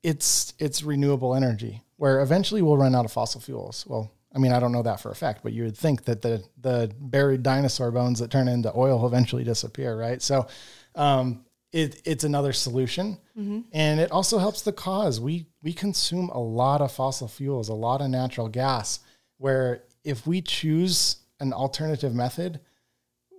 [0.03, 3.85] it's it's renewable energy where eventually we'll run out of fossil fuels.
[3.87, 6.21] Well, I mean, I don't know that for a fact, but you would think that
[6.21, 10.21] the the buried dinosaur bones that turn into oil will eventually disappear, right?
[10.21, 10.47] So,
[10.95, 13.61] um, it, it's another solution, mm-hmm.
[13.73, 15.19] and it also helps the cause.
[15.19, 19.01] We we consume a lot of fossil fuels, a lot of natural gas.
[19.39, 22.61] Where if we choose an alternative method,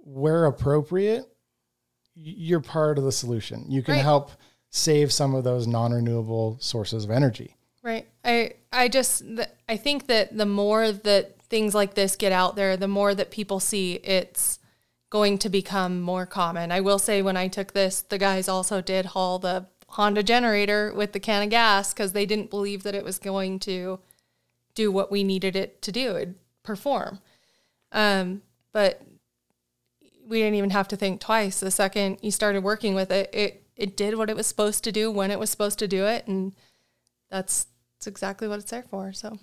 [0.04, 1.26] where appropriate,
[2.16, 3.66] you're part of the solution.
[3.70, 4.04] You can right.
[4.04, 4.32] help
[4.70, 7.57] save some of those non-renewable sources of energy.
[7.88, 8.06] Right.
[8.26, 9.24] I I just
[9.70, 13.32] I think that the more that things like this get out there, the more that
[13.32, 14.60] people see it's
[15.10, 16.70] going to become more common.
[16.70, 20.92] I will say when I took this, the guys also did haul the Honda generator
[20.94, 24.00] with the can of gas because they didn't believe that it was going to
[24.76, 27.20] do what we needed it to do, it perform.
[27.94, 28.42] Um,
[28.74, 29.02] but
[30.28, 31.62] we didn't even have to think twice.
[31.62, 34.92] The second you started working with it, it it did what it was supposed to
[34.92, 36.54] do when it was supposed to do it, and
[37.30, 39.12] that's that's exactly what it's there for.
[39.14, 39.40] So.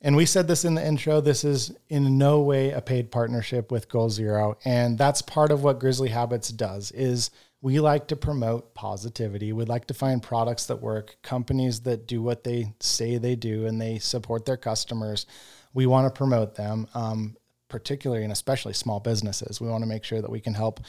[0.00, 1.20] And we said this in the intro.
[1.20, 5.64] This is in no way a paid partnership with Goal Zero, and that's part of
[5.64, 6.92] what Grizzly Habits does.
[6.92, 7.30] Is
[7.60, 9.52] we like to promote positivity.
[9.52, 13.66] We'd like to find products that work, companies that do what they say they do,
[13.66, 15.26] and they support their customers.
[15.74, 16.86] We want to promote them.
[16.94, 17.36] Um,
[17.68, 19.60] particularly and especially small businesses.
[19.60, 20.80] We want to make sure that we can help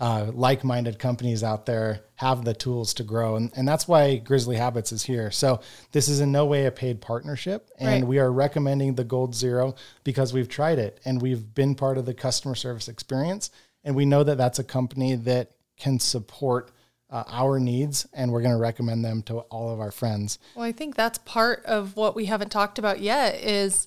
[0.00, 4.56] uh, like-minded companies out there have the tools to grow, and, and that's why Grizzly
[4.56, 5.30] Habits is here.
[5.30, 5.60] So
[5.92, 8.08] this is in no way a paid partnership, and right.
[8.08, 12.06] we are recommending the Goal Zero because we've tried it and we've been part of
[12.06, 13.50] the customer service experience,
[13.84, 16.70] and we know that that's a company that can support.
[17.10, 20.40] Uh, our needs, and we're going to recommend them to all of our friends.
[20.56, 23.86] Well, I think that's part of what we haven't talked about yet is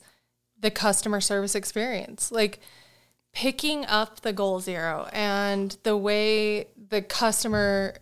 [0.60, 2.32] the customer service experience.
[2.32, 2.60] Like
[3.34, 7.96] picking up the goal zero and the way the customer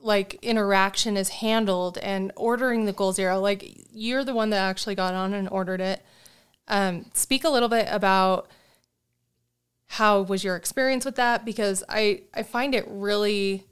[0.00, 4.94] like interaction is handled and ordering the goal zero like you're the one that actually
[4.94, 6.04] got on and ordered it
[6.68, 8.48] um, speak a little bit about
[9.92, 11.44] how was your experience with that?
[11.44, 13.64] Because I, I find it really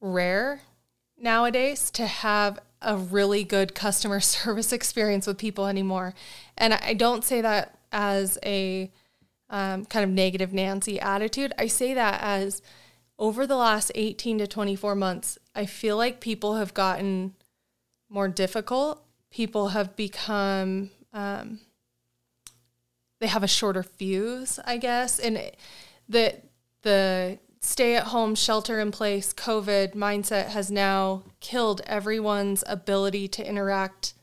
[0.00, 0.60] rare
[1.18, 6.14] nowadays to have a really good customer service experience with people anymore.
[6.56, 8.90] And I don't say that as a
[9.48, 11.52] um, kind of negative Nancy attitude.
[11.58, 12.62] I say that as
[13.18, 17.34] over the last 18 to 24 months, I feel like people have gotten
[18.08, 19.04] more difficult.
[19.30, 21.60] People have become, um,
[23.20, 25.18] they have a shorter fuse, I guess.
[25.18, 25.38] And
[26.08, 26.36] the,
[26.82, 33.46] the stay at home, shelter in place, COVID mindset has now killed everyone's ability to
[33.46, 34.14] interact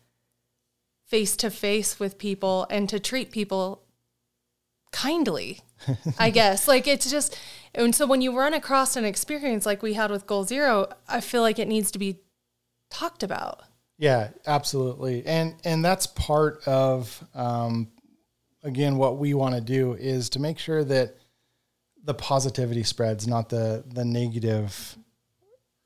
[1.06, 3.84] face to face with people and to treat people
[4.92, 5.62] kindly,
[6.20, 6.68] I guess.
[6.68, 7.38] Like it's just,
[7.74, 11.22] and so when you run across an experience like we had with Goal Zero, I
[11.22, 12.20] feel like it needs to be
[12.90, 13.62] talked about.
[14.00, 15.26] Yeah, absolutely.
[15.26, 17.90] And, and that's part of, um,
[18.64, 21.18] again, what we want to do is to make sure that
[22.08, 24.98] the positivity spreads, not the, the negative,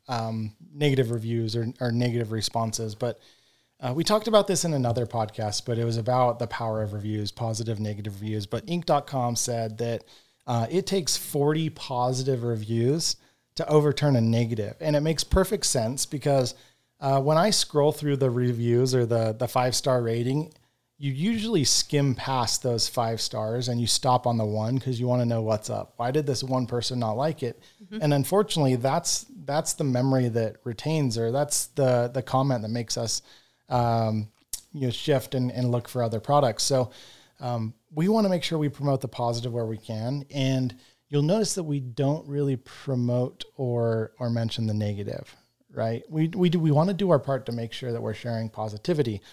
[0.07, 3.19] um, negative reviews or, or negative responses, but,
[3.81, 6.93] uh, we talked about this in another podcast, but it was about the power of
[6.93, 8.45] reviews, positive, negative reviews.
[8.45, 10.03] But Inc.com said that
[10.45, 13.15] uh, it takes 40 positive reviews
[13.55, 14.75] to overturn a negative.
[14.79, 16.53] And it makes perfect sense because
[16.99, 20.53] uh, when I scroll through the reviews or the, the five star rating,
[21.02, 25.08] you usually skim past those five stars and you stop on the one because you
[25.08, 25.94] want to know what's up.
[25.98, 27.60] Why did this one person not like it?
[27.84, 28.04] Mm-hmm.
[28.04, 32.98] And unfortunately, that's that's the memory that retains, or that's the the comment that makes
[32.98, 33.24] us
[33.68, 34.28] um,
[34.74, 36.62] you know shift and, and look for other products.
[36.66, 36.92] So
[37.40, 40.76] um, we want to make sure we promote the positive where we can, and
[41.10, 45.36] you'll notice that we don't really promote or or mention the negative.
[45.74, 46.04] Right?
[46.12, 48.50] We we do we want to do our part to make sure that we're sharing
[48.50, 49.24] positivity.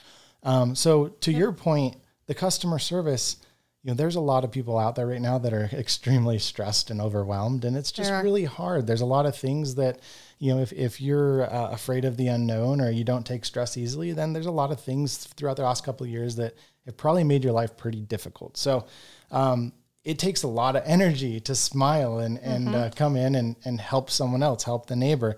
[0.48, 3.36] Um, so to your point, the customer service
[3.82, 6.90] you know, there's a lot of people out there right now that are extremely stressed
[6.90, 8.86] and overwhelmed, and it's just really hard.
[8.86, 10.00] There's a lot of things that,
[10.38, 13.76] you know, if, if you're uh, afraid of the unknown or you don't take stress
[13.76, 16.56] easily, then there's a lot of things throughout the last couple of years that
[16.86, 18.56] have probably made your life pretty difficult.
[18.56, 18.86] So,
[19.30, 19.72] um,
[20.04, 22.74] it takes a lot of energy to smile and, and mm-hmm.
[22.74, 25.36] uh, come in and, and help someone else, help the neighbor.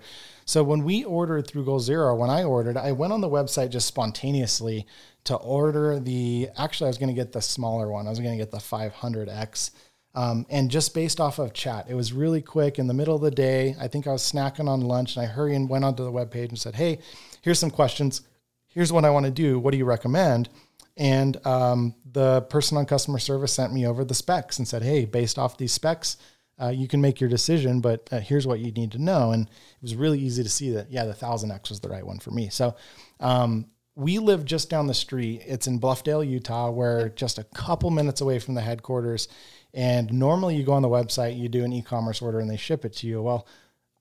[0.51, 3.69] So when we ordered through Goal Zero, when I ordered, I went on the website
[3.69, 4.85] just spontaneously
[5.23, 6.49] to order the.
[6.57, 8.05] Actually, I was going to get the smaller one.
[8.05, 9.71] I was going to get the 500X.
[10.13, 13.21] Um, and just based off of chat, it was really quick in the middle of
[13.21, 13.77] the day.
[13.79, 16.49] I think I was snacking on lunch and I hurried and went onto the webpage
[16.49, 16.99] and said, Hey,
[17.41, 18.19] here's some questions.
[18.67, 19.57] Here's what I want to do.
[19.57, 20.49] What do you recommend?
[20.97, 25.05] And um, the person on customer service sent me over the specs and said, Hey,
[25.05, 26.17] based off these specs,
[26.61, 29.31] uh, you can make your decision, but uh, here's what you need to know.
[29.31, 32.19] And it was really easy to see that, yeah, the 1000X was the right one
[32.19, 32.49] for me.
[32.49, 32.75] So
[33.19, 35.41] um, we live just down the street.
[35.45, 36.69] It's in Bluffdale, Utah.
[36.69, 39.27] We're just a couple minutes away from the headquarters.
[39.73, 42.57] And normally you go on the website, you do an e commerce order, and they
[42.57, 43.21] ship it to you.
[43.21, 43.47] Well,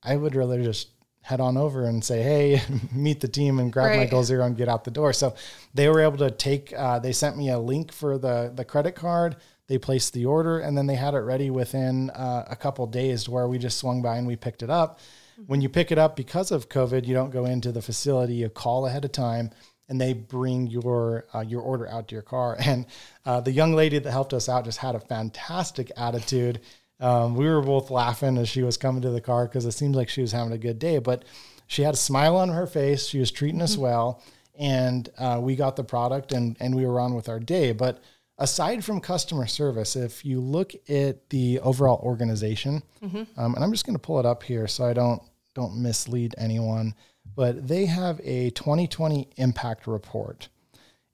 [0.02, 0.88] I would rather just
[1.22, 3.98] head on over and say, hey, meet the team and grab right.
[3.98, 5.12] my Goal Zero and get out the door.
[5.12, 5.34] So
[5.74, 8.94] they were able to take, uh, they sent me a link for the, the credit
[8.94, 9.36] card.
[9.70, 13.28] They placed the order and then they had it ready within uh, a couple days
[13.28, 14.98] where we just swung by and we picked it up.
[15.46, 18.48] When you pick it up because of COVID, you don't go into the facility, you
[18.48, 19.52] call ahead of time
[19.88, 22.56] and they bring your uh, your order out to your car.
[22.66, 22.84] And
[23.24, 26.60] uh, the young lady that helped us out just had a fantastic attitude.
[26.98, 29.94] Um, we were both laughing as she was coming to the car because it seems
[29.94, 30.98] like she was having a good day.
[30.98, 31.24] But
[31.68, 33.06] she had a smile on her face.
[33.06, 33.82] She was treating us mm-hmm.
[33.82, 34.22] well,
[34.58, 37.70] and uh, we got the product and and we were on with our day.
[37.70, 38.02] But
[38.40, 43.22] aside from customer service, if you look at the overall organization, mm-hmm.
[43.40, 45.22] um, and I'm just going to pull it up here so I don't
[45.54, 46.94] don't mislead anyone
[47.34, 50.48] but they have a 2020 impact report.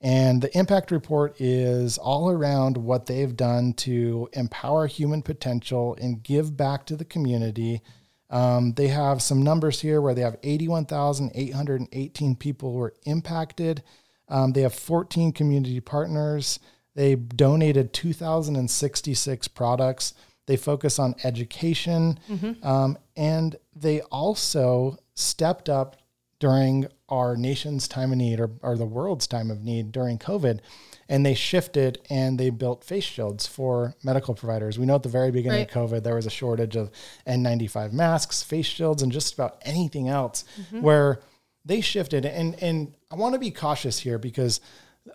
[0.01, 6.23] And the impact report is all around what they've done to empower human potential and
[6.23, 7.83] give back to the community.
[8.29, 13.83] Um, they have some numbers here where they have 81,818 people who were impacted.
[14.29, 16.59] Um, they have 14 community partners.
[16.97, 20.15] They donated 2,066 products.
[20.47, 22.19] They focus on education.
[22.29, 22.67] Mm-hmm.
[22.67, 25.97] Um, and they also stepped up
[26.39, 30.61] during our nation's time of need or, or the world's time of need during COVID.
[31.09, 34.79] And they shifted and they built face shields for medical providers.
[34.79, 35.77] We know at the very beginning right.
[35.77, 36.91] of COVID, there was a shortage of
[37.27, 40.81] N95 masks, face shields, and just about anything else mm-hmm.
[40.81, 41.21] where
[41.65, 42.25] they shifted.
[42.25, 44.61] And, and I want to be cautious here because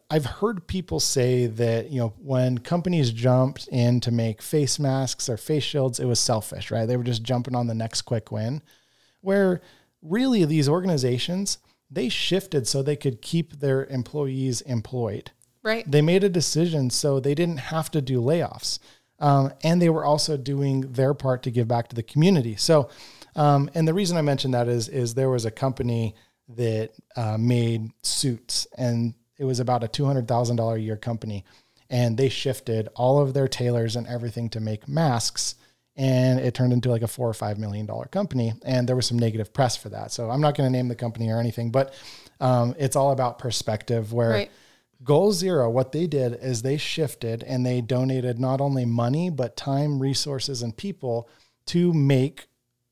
[0.10, 5.30] I've heard people say that, you know, when companies jumped in to make face masks
[5.30, 6.86] or face shields, it was selfish, right?
[6.86, 8.62] They were just jumping on the next quick win.
[9.22, 9.62] Where
[10.02, 11.60] really these organizations
[11.94, 15.30] they shifted so they could keep their employees employed
[15.62, 18.80] right they made a decision so they didn't have to do layoffs
[19.20, 22.56] Um, and they were also doing their part to give back to the community.
[22.56, 22.90] So,
[23.36, 26.16] um, and the reason I mentioned that is is there was a company
[26.50, 30.96] that uh, made suits, and it was about a two hundred thousand dollar a year
[30.96, 31.44] company,
[31.90, 35.56] and they shifted all of their tailors and everything to make masks
[35.98, 39.06] and it turned into like a four or five million dollar company and there was
[39.06, 41.70] some negative press for that so i'm not going to name the company or anything
[41.70, 41.94] but
[42.40, 44.52] um, it's all about perspective where Right.
[45.04, 49.58] goal zero what they did is they shifted and they donated not only money but
[49.58, 51.28] time resources and people
[51.66, 52.48] to make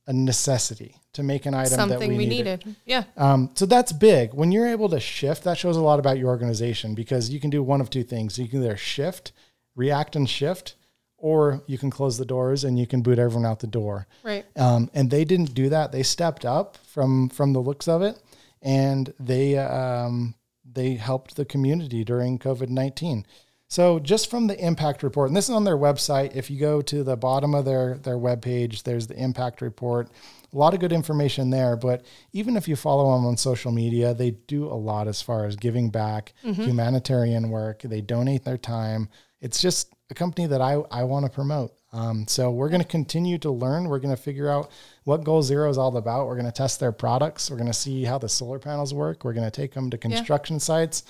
[0.05, 2.65] a necessity to make an item that Something we, we needed.
[2.65, 2.75] needed.
[2.85, 3.03] Yeah.
[3.17, 4.33] Um, so that's big.
[4.33, 7.49] When you're able to shift, that shows a lot about your organization because you can
[7.49, 8.37] do one of two things.
[8.37, 9.31] You can either shift,
[9.75, 10.75] react and shift,
[11.17, 14.07] or you can close the doors and you can boot everyone out the door.
[14.23, 14.45] Right.
[14.55, 15.91] Um, and they didn't do that.
[15.91, 18.21] They stepped up from from the looks of it,
[18.61, 23.25] and they um, they helped the community during COVID nineteen.
[23.67, 26.35] So just from the impact report, and this is on their website.
[26.35, 30.09] If you go to the bottom of their their webpage, there's the impact report.
[30.53, 31.75] A lot of good information there.
[31.75, 35.45] But even if you follow them on social media, they do a lot as far
[35.45, 37.81] as giving back, humanitarian work.
[37.83, 39.09] They donate their time.
[39.41, 41.73] It's just a company that I, I want to promote.
[41.91, 43.85] Um, so we're going to continue to learn.
[43.85, 44.69] We're going to figure out
[45.05, 46.27] what Goal Zero is all about.
[46.27, 47.49] We're going to test their products.
[47.49, 49.23] We're going to see how the solar panels work.
[49.23, 51.03] We're going to take them to construction sites.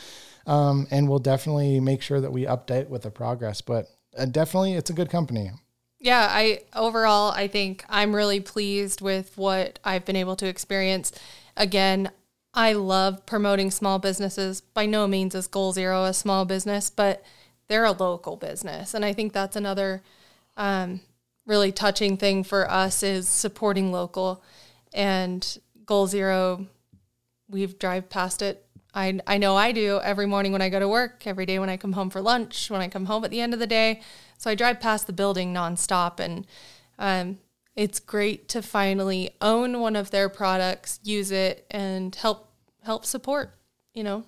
[0.48, 3.62] Um, and we'll definitely make sure that we update with the progress.
[3.62, 5.52] But uh, definitely, it's a good company.
[6.00, 11.12] Yeah, I overall I think I'm really pleased with what I've been able to experience.
[11.58, 12.12] Again,
[12.54, 14.62] I love promoting small businesses.
[14.62, 17.24] By no means is Goal Zero a small business, but
[17.68, 20.02] they're a local business, and I think that's another
[20.58, 21.02] um,
[21.46, 24.42] really touching thing for us is supporting local.
[24.94, 26.66] And Goal Zero,
[27.50, 28.66] we've drive past it.
[28.94, 31.70] I I know I do every morning when I go to work, every day when
[31.70, 34.02] I come home for lunch, when I come home at the end of the day.
[34.40, 36.48] So I drive past the building nonstop, and
[36.98, 37.40] um,
[37.76, 42.50] it's great to finally own one of their products, use it, and help
[42.84, 43.54] help support,
[43.94, 44.24] you know,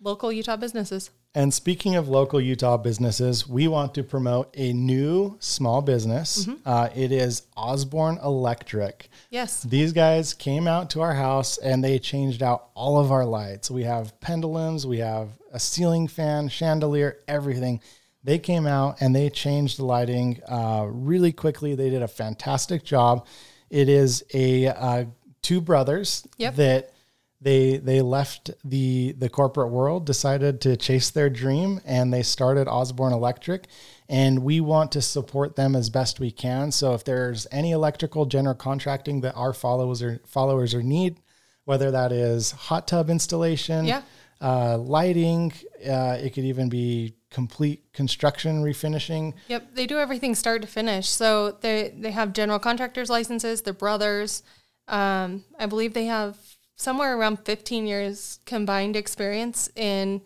[0.00, 1.10] local Utah businesses.
[1.34, 6.48] And speaking of local Utah businesses, we want to promote a new small business.
[6.64, 9.08] Uh, it is Osborne Electric.
[9.30, 9.62] Yes.
[9.64, 13.70] These guys came out to our house and they changed out all of our lights.
[13.70, 17.80] We have pendulums, we have a ceiling fan, chandelier, everything.
[18.28, 21.74] They came out and they changed the lighting uh, really quickly.
[21.74, 23.26] They did a fantastic job.
[23.70, 25.04] It is a uh,
[25.40, 26.54] two brothers Yep.
[26.56, 26.92] that
[27.40, 32.68] they they left the the corporate world, decided to chase their dream, and they started
[32.68, 33.66] Osborne Electric.
[34.10, 36.70] And we want to support them as best we can.
[36.70, 41.16] So if there's any electrical general contracting that our followers or followers or need,
[41.64, 44.02] whether that is hot tub installation, Yeah.
[44.40, 45.52] Uh, lighting,
[45.86, 49.34] uh, it could even be complete construction refinishing.
[49.48, 51.08] Yep, they do everything start to finish.
[51.08, 53.62] So they they have general contractors licenses.
[53.62, 54.42] They're brothers.
[54.86, 56.38] Um, I believe they have
[56.76, 60.22] somewhere around 15 years combined experience in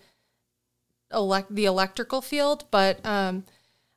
[1.12, 2.64] elect the electrical field.
[2.70, 3.44] But um,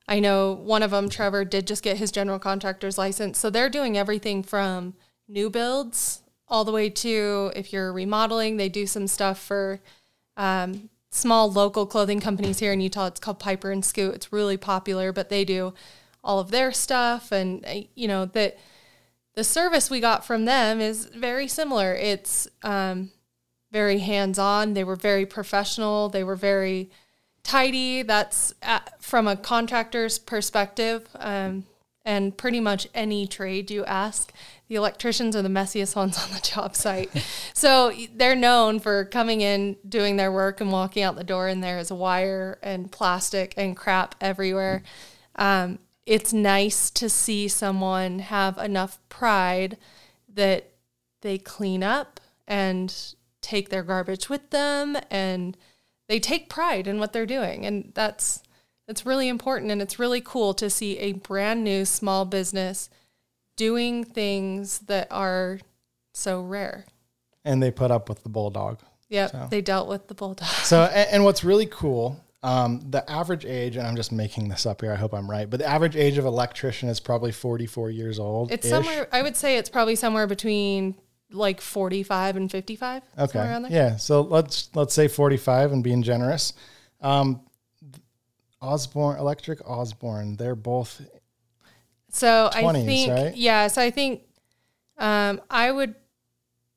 [0.08, 3.38] I know one of them, Trevor, did just get his general contractor's license.
[3.38, 4.96] So they're doing everything from
[5.28, 8.58] new builds all the way to if you're remodeling.
[8.58, 9.82] They do some stuff for
[10.38, 13.08] um, small local clothing companies here in Utah.
[13.08, 14.16] It's called Piper and Scoot.
[14.16, 15.74] It's really popular, but they do
[16.24, 18.58] all of their stuff, and uh, you know that
[19.36, 21.94] the service we got from them is very similar.
[21.94, 23.12] It's um,
[23.72, 24.74] very hands on.
[24.74, 26.10] They were very professional.
[26.10, 26.90] They were very
[27.44, 28.02] tidy.
[28.02, 31.08] That's at, from a contractor's perspective.
[31.16, 31.66] Um,
[32.06, 34.32] and pretty much any trade you ask,
[34.68, 37.10] the electricians are the messiest ones on the job site.
[37.54, 41.64] so they're known for coming in, doing their work, and walking out the door, and
[41.64, 44.84] there is wire and plastic and crap everywhere.
[45.36, 49.78] Um, it's nice to see someone have enough pride
[50.32, 50.72] that
[51.22, 55.58] they clean up and take their garbage with them and
[56.08, 58.44] they take pride in what they're doing and that's
[58.88, 62.90] that's really important and it's really cool to see a brand new small business
[63.58, 65.60] doing things that are
[66.14, 66.86] so rare.
[67.44, 68.80] And they put up with the bulldog.
[69.10, 70.48] Yep, they dealt with the bulldog.
[70.64, 74.66] So, and, and what's really cool, um, the average age, and I'm just making this
[74.66, 74.92] up here.
[74.92, 78.52] I hope I'm right, but the average age of electrician is probably 44 years old.
[78.52, 80.96] It's somewhere I would say it's probably somewhere between
[81.32, 83.04] like 45 and 55.
[83.04, 83.40] somewhere Okay.
[83.40, 83.72] around there.
[83.72, 83.96] Yeah.
[83.98, 86.54] So let's let's say 45 and being generous.
[87.02, 87.42] Um,
[88.62, 91.02] Osborne Electric Osborne, they're both
[92.10, 93.36] So I 20s, think right?
[93.36, 94.22] yeah, so I think
[94.98, 95.96] um, I would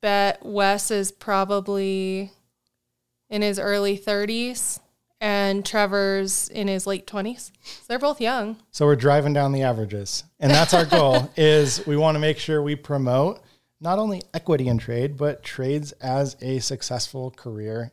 [0.00, 2.30] bet Wes is probably
[3.30, 4.80] in his early 30s
[5.20, 7.50] and Trevor's in his late 20s.
[7.62, 8.56] So they're both young.
[8.70, 10.24] So we're driving down the averages.
[10.38, 13.40] And that's our goal is we want to make sure we promote
[13.80, 17.92] not only equity in trade, but trades as a successful career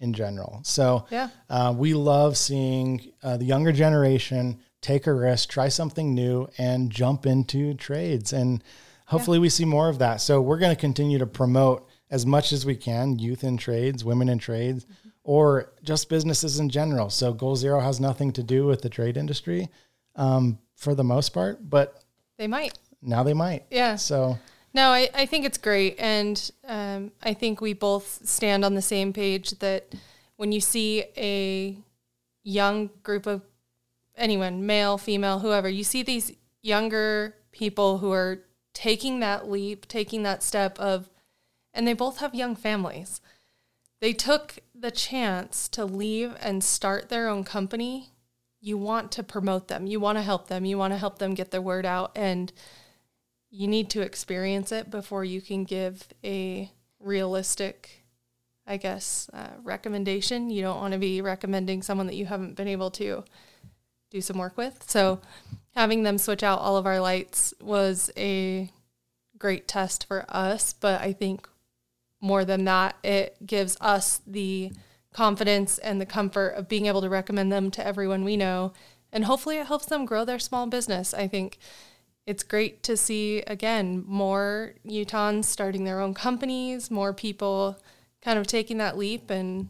[0.00, 0.60] in general.
[0.62, 1.28] So Yeah.
[1.48, 6.90] uh, we love seeing uh, the younger generation take a risk, try something new, and
[6.90, 8.32] jump into trades.
[8.32, 8.62] And
[9.06, 10.20] hopefully we see more of that.
[10.20, 14.04] So we're going to continue to promote as much as we can youth in trades,
[14.04, 14.86] women in trades,
[15.24, 17.10] or just businesses in general.
[17.10, 19.68] So Goal Zero has nothing to do with the trade industry
[20.14, 22.04] um, for the most part, but
[22.38, 22.78] They might.
[23.02, 23.64] now they might.
[23.70, 23.96] Yeah.
[23.96, 24.38] So
[24.76, 25.96] No, I, I think it's great.
[25.98, 29.94] And um, I think we both stand on the same page that
[30.36, 31.78] when you see a
[32.44, 33.40] young group of
[34.16, 38.42] anyone, male, female, whoever, you see these younger people who are
[38.74, 41.08] taking that leap, taking that step of,
[41.72, 43.22] and they both have young families.
[44.02, 48.10] They took the chance to leave and start their own company.
[48.60, 51.32] You want to promote them, you want to help them, you want to help them
[51.32, 52.12] get their word out.
[52.14, 52.52] And
[53.50, 56.70] you need to experience it before you can give a
[57.00, 58.04] realistic,
[58.66, 60.50] I guess, uh, recommendation.
[60.50, 63.24] You don't want to be recommending someone that you haven't been able to
[64.10, 64.84] do some work with.
[64.88, 65.20] So,
[65.74, 68.70] having them switch out all of our lights was a
[69.38, 70.72] great test for us.
[70.72, 71.48] But I think
[72.20, 74.72] more than that, it gives us the
[75.12, 78.72] confidence and the comfort of being able to recommend them to everyone we know.
[79.12, 81.14] And hopefully, it helps them grow their small business.
[81.14, 81.58] I think
[82.26, 87.78] it's great to see again more Utahns starting their own companies, more people
[88.20, 89.68] kind of taking that leap, and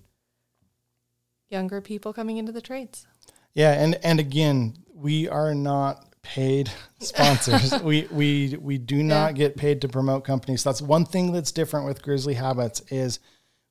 [1.49, 3.07] younger people coming into the trades.
[3.53, 7.81] Yeah, and and again, we are not paid sponsors.
[7.83, 10.65] we we we do not get paid to promote companies.
[10.65, 13.21] That's one thing that's different with Grizzly Habits is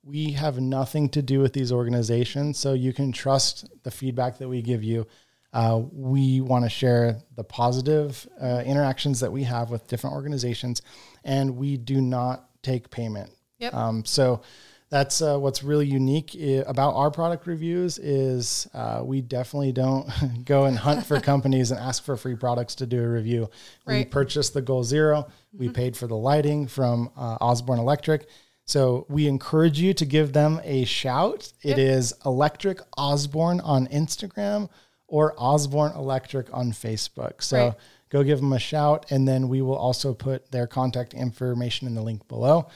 [0.03, 4.47] we have nothing to do with these organizations, so you can trust the feedback that
[4.47, 5.07] we give you.
[5.55, 10.81] Uh, we want to share the positive uh, interactions that we have with different organizations,
[11.23, 13.31] and we do not take payment.
[13.59, 13.73] Yep.
[13.73, 14.41] Um, so
[14.89, 20.05] that's uh, what's really unique i- about our product reviews is uh, we definitely don't
[20.45, 23.49] go and hunt for companies and ask for free products to do a review.
[23.85, 23.99] Right.
[23.99, 28.27] We purchased the Goal Zero We paid for the lighting from uh, Osborne Electric.
[28.65, 31.53] So we encourage you to give them a shout.
[31.61, 34.69] It is Electric Osborne on Instagram
[35.07, 37.43] or Osborne Electric on Facebook.
[37.43, 37.73] So Right.
[38.09, 41.95] go give them a shout, and then we will also put their contact information in
[41.95, 42.67] the link below.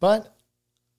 [0.00, 0.34] But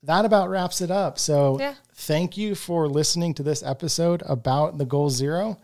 [0.03, 1.17] that about wraps it up.
[1.17, 1.73] So Yeah.
[1.93, 5.57] thank you for listening to this episode about the Goal Zero.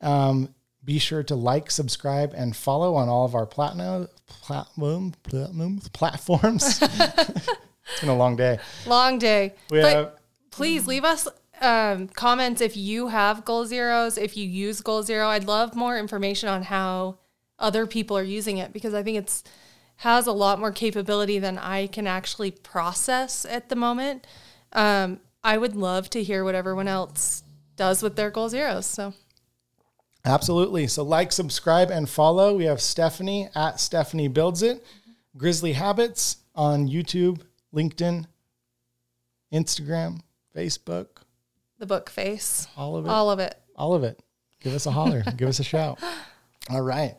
[0.00, 0.54] Um,
[0.84, 6.80] be sure to like, subscribe, and follow on all of our platinum, platinum, platinum platforms.
[6.82, 8.58] it's been a long day.
[8.86, 9.54] Long day.
[9.70, 10.12] We but have
[10.50, 11.26] please leave us
[11.60, 15.28] um, comments if you have goal zeros, if you use goal zero.
[15.28, 17.18] I'd love more information on how
[17.58, 19.42] other people are using it because I think it's
[19.96, 24.26] has a lot more capability than I can actually process at the moment.
[24.72, 27.42] Um, I would love to hear what everyone else
[27.74, 28.86] does with their goal zeros.
[28.86, 29.14] So
[30.24, 30.86] Absolutely.
[30.86, 32.56] So like, subscribe, and follow.
[32.56, 34.84] We have Stephanie at Stephanie Builds It,
[35.36, 37.40] Grizzly Habits on YouTube,
[37.74, 38.26] LinkedIn,
[39.52, 40.20] Instagram,
[40.54, 41.22] Facebook,
[41.78, 43.08] the book face, all of it.
[43.08, 43.54] all of it.
[43.76, 44.20] All of it.
[44.60, 45.22] Give us a holler.
[45.36, 46.00] Give us a shout.
[46.70, 47.14] All right.